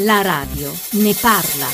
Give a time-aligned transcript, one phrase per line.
[0.00, 1.64] La radio ne parla.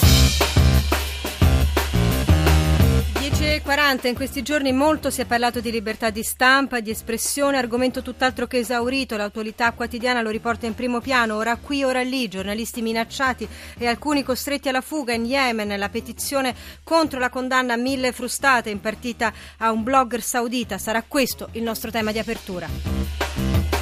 [3.19, 8.01] 10.40 in questi giorni molto si è parlato di libertà di stampa, di espressione, argomento
[8.01, 12.81] tutt'altro che esaurito, l'autorità quotidiana lo riporta in primo piano, ora qui, ora lì, giornalisti
[12.81, 16.55] minacciati e alcuni costretti alla fuga in Yemen, la petizione
[16.85, 21.91] contro la condanna a mille frustate impartita a un blogger saudita, sarà questo il nostro
[21.91, 23.82] tema di apertura.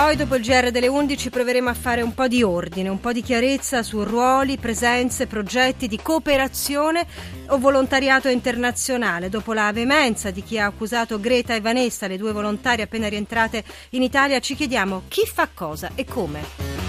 [0.00, 3.12] Poi dopo il GR delle 11 proveremo a fare un po' di ordine, un po'
[3.12, 7.06] di chiarezza su ruoli, presenze, progetti di cooperazione
[7.48, 9.28] o volontariato internazionale.
[9.28, 13.62] Dopo la veemenza di chi ha accusato Greta e Vanessa, le due volontarie appena rientrate
[13.90, 16.79] in Italia, ci chiediamo chi fa cosa e come.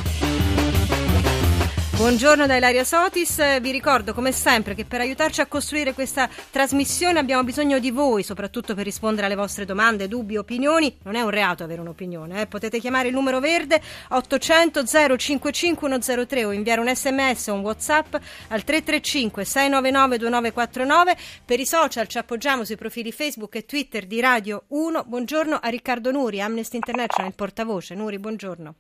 [2.02, 7.20] Buongiorno da Ilaria Sotis, vi ricordo come sempre che per aiutarci a costruire questa trasmissione
[7.20, 10.98] abbiamo bisogno di voi, soprattutto per rispondere alle vostre domande, dubbi, opinioni.
[11.04, 12.48] Non è un reato avere un'opinione, eh?
[12.48, 18.16] potete chiamare il numero verde 800 055 103 o inviare un sms o un whatsapp
[18.16, 21.18] al 335 699 2949.
[21.46, 25.04] Per i social ci appoggiamo sui profili Facebook e Twitter di Radio 1.
[25.06, 27.94] Buongiorno a Riccardo Nuri, Amnesty International, il portavoce.
[27.94, 28.74] Nuri, buongiorno.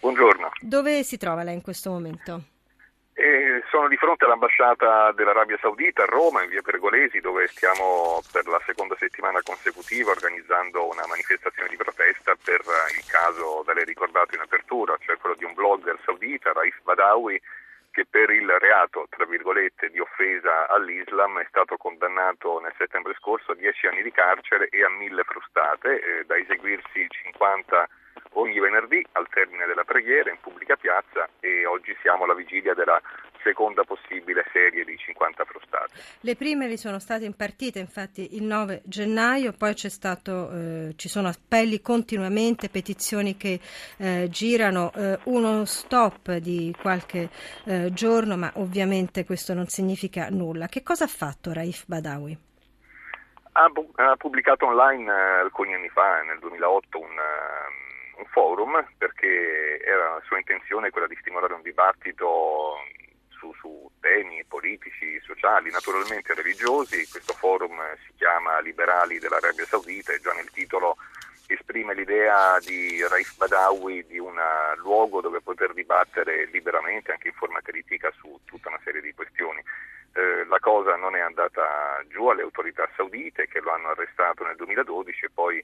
[0.00, 0.50] Buongiorno.
[0.60, 2.53] Dove si trova lei in questo momento?
[3.16, 8.44] E sono di fronte all'ambasciata dell'Arabia Saudita a Roma, in via Pergolesi, dove stiamo per
[8.48, 12.60] la seconda settimana consecutiva organizzando una manifestazione di protesta per
[12.96, 17.40] il caso da lei ricordato in apertura, cioè quello di un blogger saudita, Raif Badawi,
[17.92, 23.52] che per il reato, tra virgolette, di offesa all'Islam è stato condannato nel settembre scorso
[23.52, 27.88] a 10 anni di carcere e a mille frustate, eh, da eseguirsi 50
[28.34, 33.00] ogni venerdì al termine della preghiera in pubblica piazza e oggi siamo alla vigilia della
[33.42, 35.92] seconda possibile serie di 50 frustate.
[36.24, 41.28] Le prime vi sono state impartite infatti il 9 gennaio, poi stato, eh, ci sono
[41.28, 43.60] appelli continuamente, petizioni che
[43.98, 47.28] eh, girano, eh, uno stop di qualche
[47.66, 50.66] eh, giorno, ma ovviamente questo non significa nulla.
[50.66, 52.38] Che cosa ha fatto Raif Badawi?
[53.52, 57.08] Ha, ha pubblicato online eh, alcuni anni fa, nel 2008, un
[58.16, 62.76] un forum perché era la sua intenzione quella di stimolare un dibattito
[63.30, 64.93] su, su, temi politici,
[65.44, 67.06] sociali, naturalmente religiosi.
[67.06, 70.96] Questo forum si chiama Liberali dell'Arabia Saudita e già nel titolo
[71.46, 74.40] esprime l'idea di Raif Badawi di un
[74.78, 79.62] luogo dove poter dibattere liberamente, anche in forma critica, su tutta una serie di questioni.
[80.14, 84.56] Eh, la cosa non è andata giù alle autorità saudite che lo hanno arrestato nel
[84.56, 85.62] 2012 e poi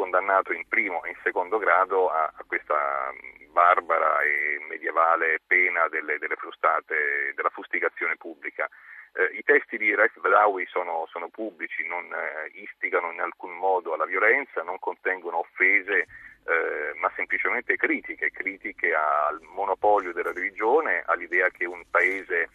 [0.00, 3.12] condannato in primo e in secondo grado a, a questa
[3.52, 8.66] barbara e medievale pena delle, delle frustate, della fustigazione pubblica.
[9.12, 13.92] Eh, I testi di Raif Badawi sono, sono pubblici, non eh, istigano in alcun modo
[13.92, 16.06] alla violenza, non contengono offese,
[16.46, 22.48] eh, ma semplicemente critiche, critiche al monopolio della religione, all'idea che un paese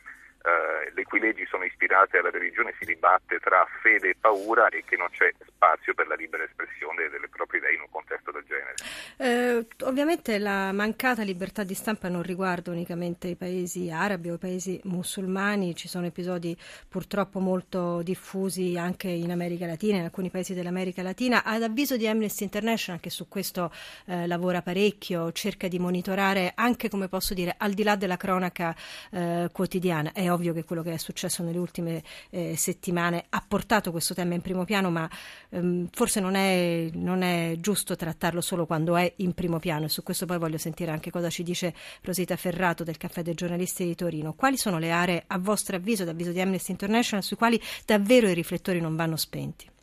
[0.46, 4.84] eh, le cui leggi sono ispirate alla religione si dibatte tra fede e paura e
[4.86, 8.44] che non c'è spazio per la libera espressione delle proprie idee in un contesto del
[8.48, 8.76] genere.
[9.18, 14.38] Eh, ovviamente la mancata libertà di stampa non riguarda unicamente i paesi arabi o i
[14.38, 16.56] paesi musulmani, ci sono episodi
[16.88, 21.44] purtroppo molto diffusi anche in America Latina, in alcuni paesi dell'America Latina.
[21.44, 23.72] Ad avviso di Amnesty International, che su questo
[24.06, 28.76] eh, lavora parecchio, cerca di monitorare anche, come posso dire, al di là della cronaca
[29.12, 30.12] eh, quotidiana.
[30.12, 34.36] È ovvio che quello che è successo nelle ultime eh, settimane ha portato questo tema
[34.36, 35.10] in primo piano, ma
[35.50, 39.90] ehm, forse non è, non è, giusto trattarlo solo quando è in primo piano e
[39.90, 43.86] su questo poi voglio sentire anche cosa ci dice Rosita Ferrato del Caffè dei giornalisti
[43.86, 44.34] di Torino.
[44.34, 48.28] Quali sono le aree, a vostro avviso, ad avviso di Amnesty International, sui quali davvero
[48.28, 49.74] i riflettori non vanno spenti?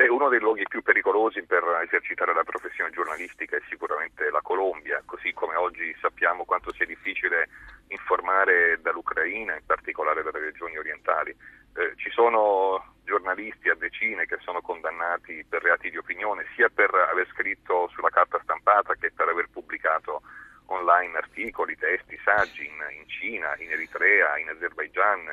[0.00, 5.02] Beh, uno dei luoghi più pericolosi per esercitare la professione giornalistica è sicuramente la Colombia,
[5.04, 7.50] così come oggi sappiamo quanto sia difficile
[7.90, 11.30] informare dall'Ucraina, in particolare dalle regioni orientali.
[11.30, 16.92] Eh, ci sono giornalisti a decine che sono condannati per reati di opinione, sia per
[16.94, 20.22] aver scritto sulla carta stampata che per aver pubblicato
[20.66, 25.28] online articoli, testi, saggi in, in Cina, in Eritrea, in Azerbaigian.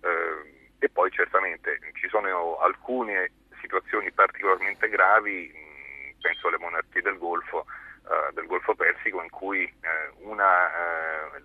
[0.00, 5.52] Eh, e poi certamente ci sono alcune situazioni particolarmente gravi,
[6.20, 7.66] penso alle monarchie del Golfo,
[8.08, 11.42] eh, del Golfo Persico, in cui eh, una, eh,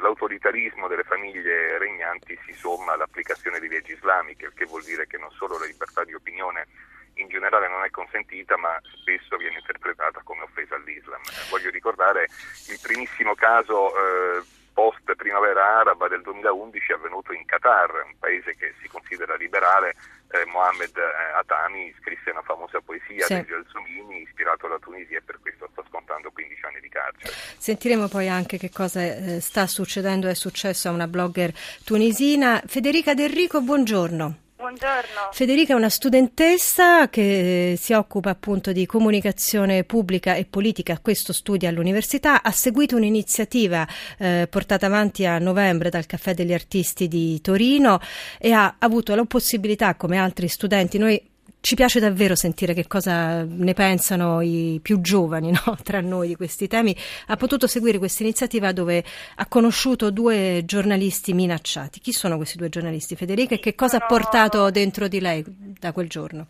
[0.00, 5.18] l'autoritarismo delle famiglie regnanti si somma all'applicazione di leggi islamiche, il che vuol dire che
[5.18, 6.66] non solo la libertà di opinione
[7.14, 11.20] in generale non è consentita, ma spesso viene interpretata come offesa all'Islam.
[11.50, 12.28] Voglio ricordare
[12.68, 14.42] il primissimo caso eh,
[14.74, 19.94] post primavera araba del 2011 è avvenuto in Qatar, un paese che si considera liberale.
[20.30, 23.34] Eh, Mohamed eh, Atami scrisse una famosa poesia sì.
[23.34, 27.32] del Gelsomini ispirato alla Tunisia e per questo sta scontando 15 anni di carcere.
[27.32, 31.52] Sentiremo poi anche che cosa eh, sta succedendo, è successo a una blogger
[31.84, 32.60] tunisina.
[32.66, 34.43] Federica D'Enrico, buongiorno.
[34.64, 35.28] Buongiorno.
[35.32, 41.68] Federica è una studentessa che si occupa appunto di comunicazione pubblica e politica, questo studia
[41.68, 48.00] all'università, ha seguito un'iniziativa eh, portata avanti a novembre dal Caffè degli Artisti di Torino
[48.38, 51.22] e ha avuto la possibilità, come altri studenti, noi
[51.64, 55.76] ci piace davvero sentire che cosa ne pensano i più giovani no?
[55.82, 56.94] tra noi di questi temi.
[57.28, 59.02] Ha potuto seguire questa iniziativa dove
[59.36, 62.00] ha conosciuto due giornalisti minacciati.
[62.00, 65.92] Chi sono questi due giornalisti, Federica, e che cosa ha portato dentro di lei da
[65.92, 66.46] quel giorno?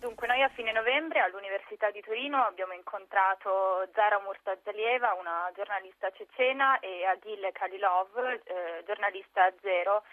[0.00, 6.78] Dunque, noi a fine novembre all'Università di Torino abbiamo incontrato Zara Murtazalieva, una giornalista cecena,
[6.80, 10.04] e Agil Kalilov, eh, giornalista zero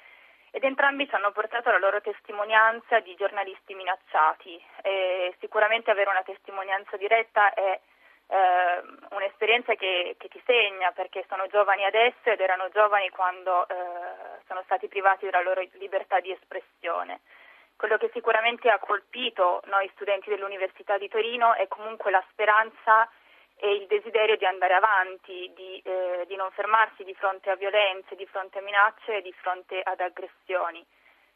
[0.55, 4.63] ed entrambi ci hanno portato la loro testimonianza di giornalisti minacciati.
[4.83, 7.79] E sicuramente avere una testimonianza diretta è
[8.27, 13.73] eh, un'esperienza che, che, ti segna perché sono giovani adesso ed erano giovani quando eh,
[14.45, 17.21] sono stati privati della loro libertà di espressione.
[17.75, 23.09] Quello che sicuramente ha colpito noi studenti dell'Università di Torino è comunque la speranza
[23.63, 28.17] e il desiderio di andare avanti, di, eh, di, non fermarsi di fronte a violenze,
[28.17, 30.85] di fronte a minacce e di fronte ad aggressioni.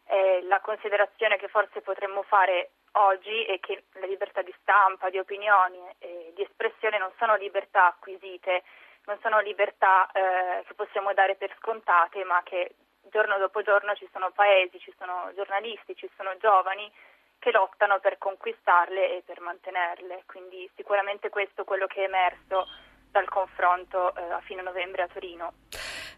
[0.08, 5.20] Eh, la considerazione che forse potremmo fare oggi è che la libertà di stampa, di
[5.20, 8.64] opinioni e di espressione non sono libertà acquisite,
[9.06, 12.76] non sono libertà eh, che possiamo dare per scontate, ma che
[13.10, 16.92] giorno dopo giorno ci sono paesi, ci sono giornalisti, ci sono giovani
[17.40, 20.24] che lottano per conquistarle e per mantenerle.
[20.26, 22.68] Quindi sicuramente questo è quello che è emerso
[23.12, 25.54] dal confronto eh, a fine novembre a Torino.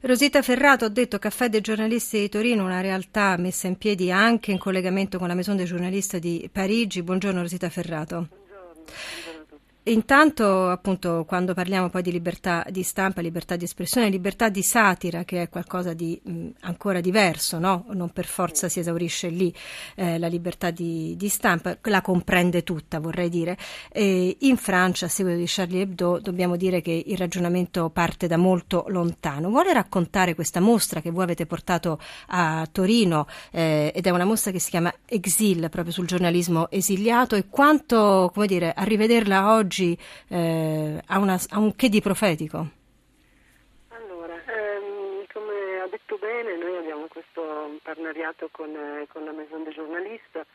[0.01, 4.51] Rosita Ferrato ha detto Caffè dei giornalisti di Torino, una realtà messa in piedi anche
[4.51, 7.04] in collegamento con la Maison dei giornalisti di Parigi.
[7.04, 8.27] Buongiorno Rosita Ferrato.
[8.30, 9.28] Buongiorno.
[9.89, 15.24] Intanto, appunto, quando parliamo poi di libertà di stampa, libertà di espressione, libertà di satira,
[15.24, 17.86] che è qualcosa di mh, ancora diverso, no?
[17.94, 19.51] non per forza si esaurisce lì
[19.95, 23.57] eh, la libertà di, di, stampa, la comprende tutta, vorrei dire.
[23.91, 28.38] E in Francia, a seguito di Charlie Hebdo, dobbiamo dire che il ragionamento parte da
[28.38, 29.50] molto lontano.
[29.50, 34.51] Vuole raccontare questa mostra che voi avete portato a Torino eh, ed è una mostra
[34.51, 39.77] che si chiama Exil, proprio sul giornalismo esiliato e quanto, come dire, a rivederla oggi
[39.79, 39.97] oggi
[40.27, 42.67] eh, ha, una, ha, un che di profetico?
[43.89, 49.63] Allora, ehm, come ha detto bene, noi abbiamo questo partenariato con, eh, con la Maison
[49.63, 50.45] de Journaliste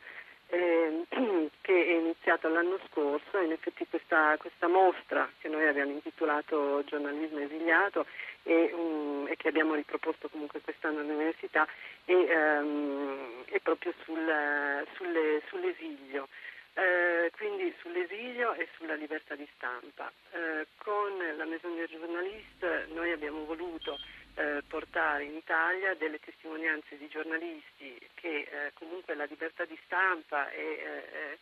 [0.49, 1.05] eh,
[1.63, 7.39] che è iniziato l'anno scorso in effetti questa, questa, mostra che noi abbiamo intitolato Giornalismo
[7.39, 8.05] esiliato
[8.43, 11.67] e, um, e che abbiamo riproposto comunque quest'anno all'università
[12.05, 16.29] è, um, è proprio sul, sulle, sull'esilio.
[16.77, 20.11] Eh, quindi sull'esilio e sulla libertà di stampa.
[20.33, 23.97] Eh, con la Maison des Journalistes noi abbiamo voluto
[24.35, 30.51] eh, portare in Italia delle testimonianze di giornalisti che eh, comunque la libertà di stampa
[30.51, 31.39] e eh,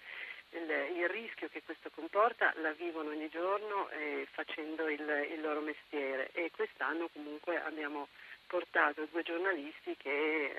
[0.59, 3.89] il, il, rischio che questo comporta la vivono ogni giorno
[4.33, 5.01] facendo il,
[5.31, 8.09] il loro mestiere e quest'anno comunque abbiamo
[8.47, 10.53] portato due giornalisti che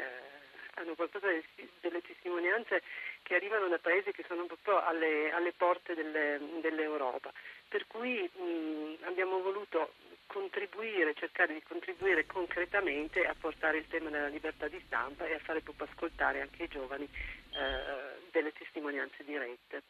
[0.76, 1.44] hanno portato delle,
[1.82, 2.82] delle, testimonianze
[3.24, 7.32] che arrivano da paesi che sono proprio alle, alle porte delle, dell'Europa.
[7.68, 9.94] Per cui mh, abbiamo voluto
[10.28, 15.40] contribuire, cercare di contribuire concretamente a portare il tema della libertà di stampa e a
[15.40, 19.82] fare proprio ascoltare anche ai giovani eh, delle testimonianze dirette.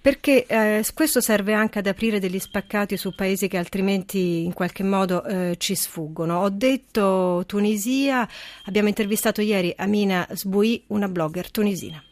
[0.00, 4.82] Perché eh, questo serve anche ad aprire degli spaccati su paesi che altrimenti in qualche
[4.82, 6.40] modo eh, ci sfuggono.
[6.40, 8.28] Ho detto Tunisia,
[8.66, 12.02] abbiamo intervistato ieri Amina Sbui, una blogger tunisina.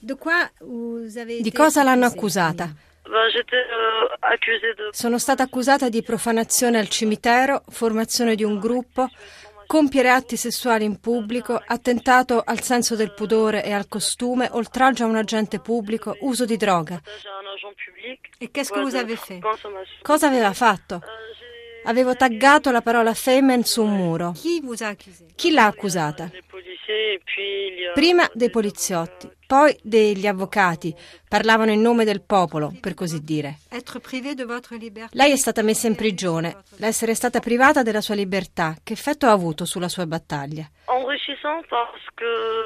[0.00, 2.74] Di cosa l'hanno accusata?
[4.92, 9.08] Sono stata accusata di profanazione al cimitero, formazione di un gruppo,
[9.66, 15.06] compiere atti sessuali in pubblico, attentato al senso del pudore e al costume, oltraggio a
[15.06, 17.00] un agente pubblico, uso di droga.
[18.38, 19.58] E che scusa aveva fatto?
[20.02, 21.02] Cosa aveva fatto?
[21.84, 24.32] Avevo taggato la parola Femen su un muro.
[25.34, 26.30] Chi l'ha accusata?
[27.94, 30.94] Prima dei poliziotti, poi degli avvocati,
[31.28, 33.58] parlavano in nome del popolo, per così dire.
[35.10, 39.32] Lei è stata messa in prigione, l'essere stata privata della sua libertà, che effetto ha
[39.32, 40.70] avuto sulla sua battaglia?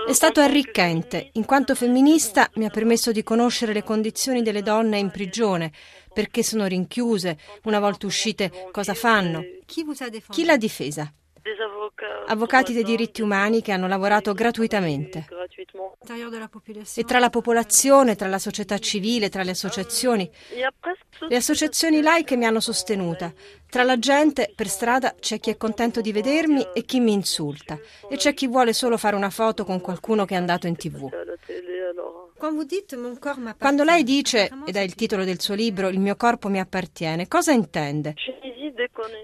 [0.07, 4.99] È stato arricchente, in quanto femminista mi ha permesso di conoscere le condizioni delle donne
[4.99, 5.73] in prigione,
[6.13, 9.43] perché sono rinchiuse, una volta uscite cosa fanno.
[9.65, 11.11] Chi l'ha difesa?
[12.27, 15.27] Avvocati dei diritti umani che hanno lavorato gratuitamente.
[16.95, 20.31] E tra la popolazione, tra la società civile, tra le associazioni.
[21.29, 23.33] Le associazioni laiche mi hanno sostenuta.
[23.69, 27.79] Tra la gente, per strada, c'è chi è contento di vedermi e chi mi insulta.
[28.09, 31.09] E c'è chi vuole solo fare una foto con qualcuno che è andato in tv.
[33.59, 37.27] Quando lei dice, ed è il titolo del suo libro, Il mio corpo mi appartiene,
[37.27, 38.15] cosa intende?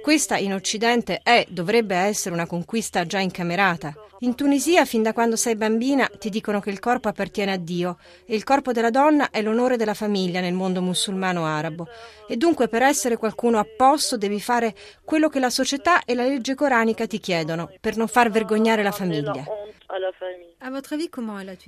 [0.03, 3.93] Questa in Occidente è, dovrebbe essere una conquista già incamerata.
[4.21, 7.99] In Tunisia, fin da quando sei bambina, ti dicono che il corpo appartiene a Dio
[8.27, 11.89] e il corpo della donna è l'onore della famiglia nel mondo musulmano arabo.
[12.29, 16.25] E dunque per essere qualcuno a posto devi fare quello che la società e la
[16.25, 19.45] legge coranica ti chiedono, per non far vergognare la famiglia.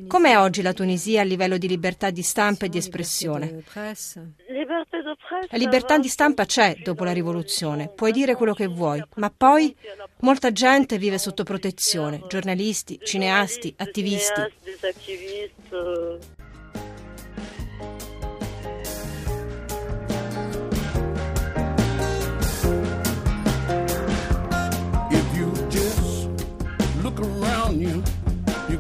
[0.07, 3.65] Com'è oggi la Tunisia a livello di libertà di stampa e di espressione?
[5.51, 9.75] La libertà di stampa c'è dopo la rivoluzione, puoi dire quello che vuoi, ma poi
[10.21, 14.41] molta gente vive sotto protezione, giornalisti, cineasti, attivisti.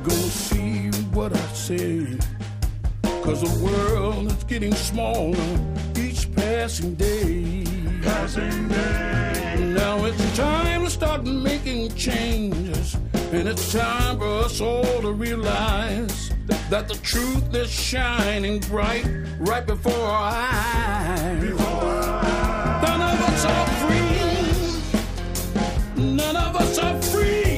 [0.02, 2.18] Gonna see what I say.
[3.22, 5.38] Cause the world is getting smaller
[5.96, 7.64] each passing day.
[8.02, 9.72] Passing day.
[9.74, 12.96] Now it's time to start making changes.
[13.32, 16.30] And it's time for us all to realize
[16.68, 19.06] that the truth is shining bright
[19.38, 21.42] right before our eyes.
[22.82, 24.12] None of us are free.
[26.02, 27.51] None of us are free.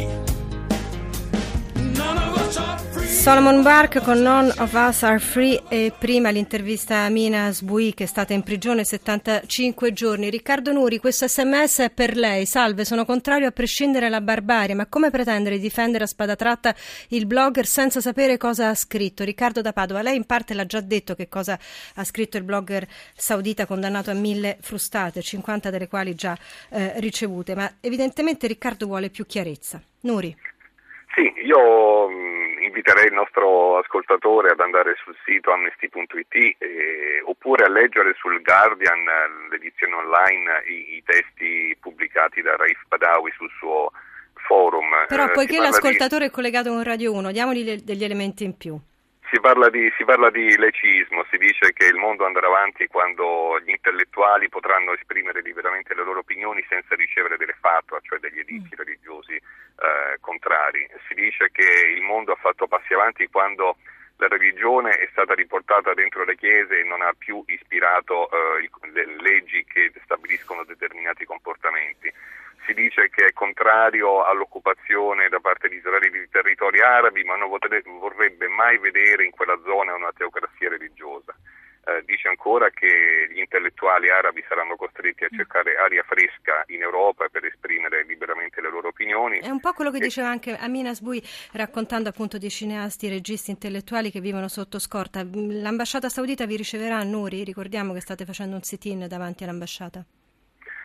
[3.25, 8.05] Solomon Bark con None of Us Are Free e prima l'intervista a Mina Sbui che
[8.05, 10.29] è stata in prigione 75 giorni.
[10.29, 12.45] Riccardo Nuri, questo sms è per lei.
[12.45, 16.75] Salve, sono contrario a prescindere dalla barbarie, ma come pretendere di difendere a spada tratta
[17.09, 19.25] il blogger senza sapere cosa ha scritto?
[19.25, 21.59] Riccardo da Padova, lei in parte l'ha già detto che cosa
[21.95, 26.37] ha scritto il blogger saudita condannato a mille frustate, 50 delle quali già
[26.69, 29.81] eh, ricevute, ma evidentemente Riccardo vuole più chiarezza.
[30.01, 30.37] Nuri.
[31.15, 32.34] Sì, io mh,
[32.75, 38.99] inviterei il nostro ascoltatore ad andare sul sito amnesty.it eh, oppure a leggere sul Guardian,
[38.99, 43.93] eh, l'edizione online, i, i testi pubblicati da Raif Badawi sul suo
[44.47, 44.91] forum.
[45.07, 48.57] Però Eh, poiché parla di- l'ascoltatore è collegato con Radio 1, diamogli degli elementi in
[48.57, 48.77] più.
[49.35, 53.59] Si parla, di, si parla di laicismo, si dice che il mondo andrà avanti quando
[53.65, 58.77] gli intellettuali potranno esprimere liberamente le loro opinioni senza ricevere delle fatwa, cioè degli editti
[58.77, 60.89] religiosi eh, contrari.
[61.09, 63.75] Si dice che il mondo ha fatto passi avanti quando
[64.17, 69.07] la religione è stata riportata dentro le chiese e non ha più ispirato eh, le
[69.21, 72.13] leggi che stabiliscono determinati comportamenti.
[72.65, 77.51] Si dice che è contrario all'occupazione da parte di Israele di territori arabi, ma non
[77.51, 81.35] vorrebbe mai vedere in quella zona una teocrazia religiosa.
[81.87, 87.29] Eh, dice ancora che gli intellettuali arabi saranno costretti a cercare aria fresca in Europa
[87.29, 89.39] per esprimere liberamente le loro opinioni.
[89.39, 94.11] È un po' quello che diceva anche Amina Sbui raccontando appunto di cineasti, registi, intellettuali
[94.11, 95.23] che vivono sotto scorta.
[95.25, 97.45] L'ambasciata saudita vi riceverà a Nuri?
[97.45, 100.05] Ricordiamo che state facendo un sit-in davanti all'ambasciata.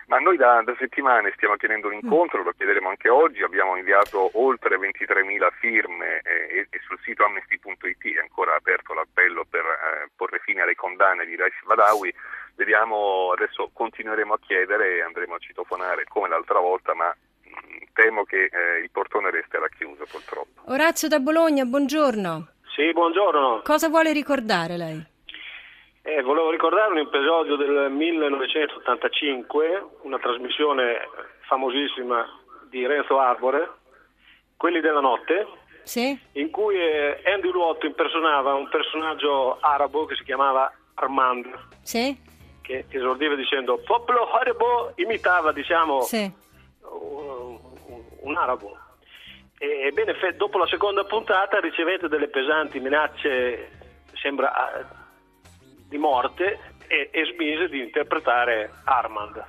[0.07, 4.31] Ma noi da, da settimane stiamo chiedendo un incontro, lo chiederemo anche oggi, abbiamo inviato
[4.41, 10.39] oltre 23.000 firme eh, e, sul sito amnesty.it è ancora aperto l'appello per eh, porre
[10.39, 12.11] fine alle condanne di Raif Badawi.
[12.55, 17.15] Vediamo, adesso continueremo a chiedere e andremo a citofonare come l'altra volta, ma
[17.93, 20.61] temo che eh, il portone resterà chiuso purtroppo.
[20.71, 22.47] Orazio da Bologna, buongiorno.
[22.75, 23.61] Sì, buongiorno.
[23.63, 25.03] Cosa vuole ricordare lei?
[26.01, 30.97] Eh, volevo ricordare un episodio del 1985, una trasmissione
[31.47, 32.25] famosissima
[32.69, 33.77] di Renzo Arbore,
[34.55, 35.47] Quelli della notte,
[35.83, 36.17] Sì?
[36.33, 41.47] in cui eh, Andy Ruotto impersonava un personaggio arabo che si chiamava Armand,
[41.81, 42.17] Sì?
[42.61, 46.29] che esordiva dicendo Popolo Haribo, imitava diciamo Sì.
[46.91, 47.60] Un,
[48.22, 48.77] un arabo.
[49.58, 53.72] Ebbene, dopo la seconda puntata ricevete delle pesanti minacce,
[54.13, 54.86] sembra, ah,
[55.89, 59.43] di morte e, e smise di interpretare Armand.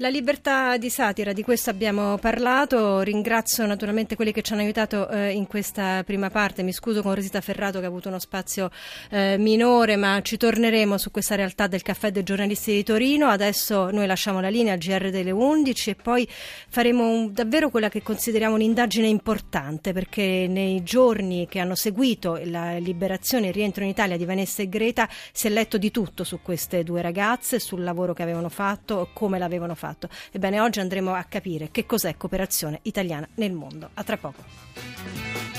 [0.00, 3.00] La libertà di satira, di questo abbiamo parlato.
[3.00, 6.62] Ringrazio naturalmente quelli che ci hanno aiutato eh, in questa prima parte.
[6.62, 8.70] Mi scuso con Rosita Ferrato che ha avuto uno spazio
[9.10, 13.26] eh, minore, ma ci torneremo su questa realtà del caffè dei giornalisti di Torino.
[13.26, 16.28] Adesso noi lasciamo la linea al GR delle 11 e poi
[16.68, 22.76] faremo un, davvero quella che consideriamo un'indagine importante perché nei giorni che hanno seguito la
[22.76, 26.22] liberazione e il rientro in Italia di Vanessa e Greta si è letto di tutto
[26.22, 30.08] su queste due ragazze, sul lavoro che avevano fatto, come l'avevano fatto fatto.
[30.30, 33.90] Ebbene, oggi andremo a capire che cos'è cooperazione italiana nel mondo.
[33.94, 35.57] A tra poco.